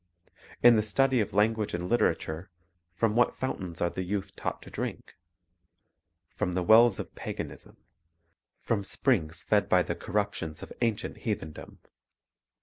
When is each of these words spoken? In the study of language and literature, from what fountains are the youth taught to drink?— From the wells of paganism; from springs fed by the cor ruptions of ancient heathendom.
In 0.63 0.77
the 0.77 0.81
study 0.81 1.19
of 1.21 1.31
language 1.31 1.75
and 1.75 1.87
literature, 1.87 2.49
from 2.95 3.15
what 3.15 3.35
fountains 3.35 3.81
are 3.81 3.89
the 3.91 4.01
youth 4.01 4.35
taught 4.35 4.59
to 4.63 4.71
drink?— 4.71 5.13
From 6.35 6.53
the 6.53 6.63
wells 6.63 6.99
of 6.99 7.13
paganism; 7.13 7.77
from 8.57 8.83
springs 8.83 9.43
fed 9.43 9.69
by 9.69 9.83
the 9.83 9.93
cor 9.95 10.15
ruptions 10.15 10.63
of 10.63 10.73
ancient 10.81 11.17
heathendom. 11.17 11.81